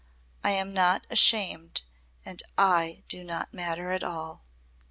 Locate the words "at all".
3.91-4.41